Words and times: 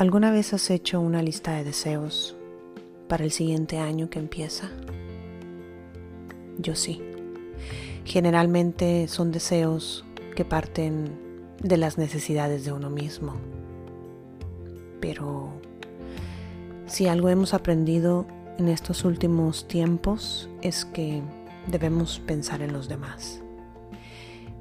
¿Alguna 0.00 0.30
vez 0.30 0.54
has 0.54 0.70
hecho 0.70 0.98
una 0.98 1.20
lista 1.20 1.52
de 1.52 1.62
deseos 1.62 2.34
para 3.06 3.22
el 3.22 3.30
siguiente 3.30 3.76
año 3.76 4.08
que 4.08 4.18
empieza? 4.18 4.70
Yo 6.56 6.74
sí. 6.74 7.02
Generalmente 8.06 9.08
son 9.08 9.30
deseos 9.30 10.06
que 10.34 10.46
parten 10.46 11.18
de 11.62 11.76
las 11.76 11.98
necesidades 11.98 12.64
de 12.64 12.72
uno 12.72 12.88
mismo. 12.88 13.34
Pero 15.02 15.50
si 16.86 17.06
algo 17.06 17.28
hemos 17.28 17.52
aprendido 17.52 18.24
en 18.56 18.70
estos 18.70 19.04
últimos 19.04 19.68
tiempos 19.68 20.48
es 20.62 20.86
que 20.86 21.20
debemos 21.66 22.20
pensar 22.20 22.62
en 22.62 22.72
los 22.72 22.88
demás. 22.88 23.42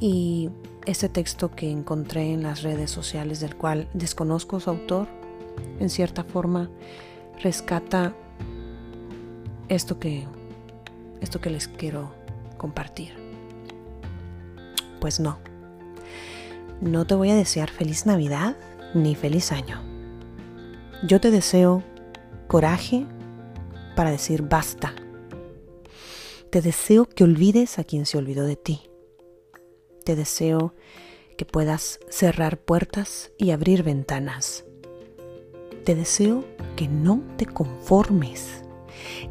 Y 0.00 0.50
este 0.86 1.08
texto 1.08 1.52
que 1.52 1.70
encontré 1.70 2.32
en 2.32 2.42
las 2.42 2.62
redes 2.62 2.90
sociales 2.90 3.38
del 3.38 3.54
cual 3.54 3.88
desconozco 3.94 4.58
su 4.58 4.70
autor, 4.70 5.19
en 5.78 5.90
cierta 5.90 6.24
forma 6.24 6.70
rescata 7.42 8.14
esto 9.68 9.98
que 9.98 10.26
esto 11.20 11.40
que 11.40 11.50
les 11.50 11.68
quiero 11.68 12.12
compartir. 12.56 13.12
Pues 15.00 15.20
no. 15.20 15.38
No 16.80 17.06
te 17.06 17.14
voy 17.14 17.30
a 17.30 17.34
desear 17.34 17.70
feliz 17.70 18.06
Navidad 18.06 18.56
ni 18.94 19.14
feliz 19.14 19.52
año. 19.52 19.80
Yo 21.06 21.20
te 21.20 21.30
deseo 21.30 21.82
coraje 22.46 23.06
para 23.96 24.10
decir 24.10 24.42
basta. 24.42 24.94
Te 26.50 26.62
deseo 26.62 27.06
que 27.06 27.24
olvides 27.24 27.78
a 27.78 27.84
quien 27.84 28.06
se 28.06 28.18
olvidó 28.18 28.44
de 28.44 28.56
ti. 28.56 28.90
Te 30.04 30.16
deseo 30.16 30.74
que 31.36 31.44
puedas 31.44 32.00
cerrar 32.08 32.58
puertas 32.58 33.30
y 33.38 33.50
abrir 33.50 33.82
ventanas. 33.82 34.64
Te 35.84 35.94
deseo 35.94 36.44
que 36.76 36.88
no 36.88 37.22
te 37.36 37.46
conformes, 37.46 38.62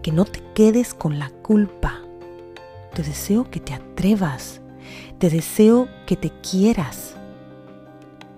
que 0.01 0.11
no 0.11 0.25
te 0.25 0.41
quedes 0.53 0.93
con 0.93 1.19
la 1.19 1.29
culpa. 1.29 2.01
Te 2.93 3.03
deseo 3.03 3.49
que 3.49 3.59
te 3.59 3.73
atrevas. 3.73 4.61
Te 5.19 5.29
deseo 5.29 5.87
que 6.05 6.15
te 6.15 6.31
quieras. 6.41 7.15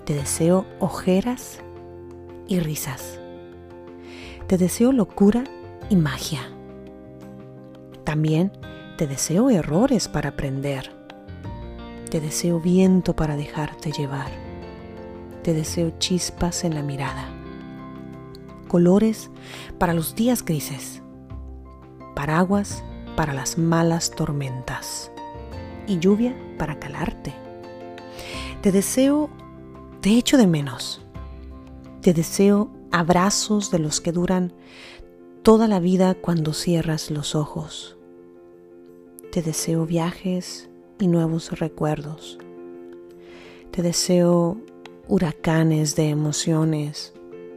Te 0.05 0.13
deseo 0.13 0.65
ojeras 0.79 1.59
y 2.47 2.59
risas. 2.59 3.19
Te 4.47 4.57
deseo 4.57 4.91
locura 4.91 5.43
y 5.89 5.95
magia. 5.95 6.41
También 8.03 8.51
te 8.97 9.07
deseo 9.07 9.49
errores 9.49 10.07
para 10.07 10.29
aprender. 10.29 10.91
Te 12.09 12.19
deseo 12.19 12.59
viento 12.59 13.15
para 13.15 13.37
dejarte 13.37 13.91
llevar. 13.91 14.29
Te 15.43 15.53
deseo 15.53 15.91
chispas 15.97 16.65
en 16.65 16.75
la 16.75 16.83
mirada. 16.83 17.40
Colores 18.71 19.29
para 19.79 19.93
los 19.93 20.15
días 20.15 20.45
grises. 20.45 21.01
Paraguas 22.15 22.85
para 23.17 23.33
las 23.33 23.57
malas 23.57 24.11
tormentas. 24.11 25.11
Y 25.87 25.99
lluvia 25.99 26.33
para 26.57 26.79
calarte. 26.79 27.33
Te 28.61 28.71
deseo, 28.71 29.29
te 29.99 30.11
echo 30.11 30.37
de 30.37 30.47
menos. 30.47 31.01
Te 31.99 32.13
deseo 32.13 32.71
abrazos 32.93 33.71
de 33.71 33.79
los 33.79 33.99
que 33.99 34.13
duran 34.13 34.53
toda 35.43 35.67
la 35.67 35.81
vida 35.81 36.13
cuando 36.13 36.53
cierras 36.53 37.11
los 37.11 37.35
ojos. 37.35 37.97
Te 39.33 39.41
deseo 39.41 39.85
viajes 39.85 40.69
y 40.97 41.07
nuevos 41.07 41.59
recuerdos. 41.59 42.39
Te 43.71 43.81
deseo 43.81 44.61
huracanes 45.09 45.97
de 45.97 46.07
emociones 46.07 47.13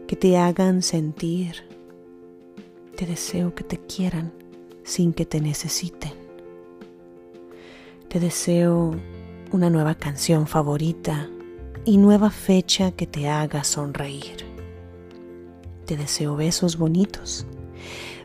que 0.06 0.16
te 0.16 0.36
hagan 0.36 0.82
sentir. 0.82 1.64
Te 2.96 3.06
deseo 3.06 3.54
que 3.54 3.64
te 3.64 3.78
quieran 3.78 4.32
sin 4.84 5.12
que 5.12 5.26
te 5.26 5.40
necesiten. 5.40 6.12
Te 8.08 8.20
deseo 8.20 8.94
una 9.50 9.70
nueva 9.70 9.94
canción 9.94 10.46
favorita 10.46 11.28
y 11.84 11.96
nueva 11.96 12.30
fecha 12.30 12.92
que 12.92 13.06
te 13.06 13.28
haga 13.28 13.64
sonreír. 13.64 14.44
Te 15.86 15.96
deseo 15.96 16.36
besos 16.36 16.78
bonitos, 16.78 17.46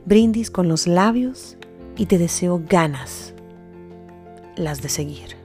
brindis 0.05 0.51
con 0.51 0.67
los 0.67 0.87
labios 0.87 1.57
y 1.97 2.05
te 2.05 2.17
deseo 2.17 2.61
ganas, 2.67 3.33
las 4.55 4.81
de 4.81 4.89
seguir. 4.89 5.38